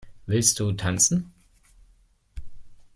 [0.25, 1.31] Willst du tanzen?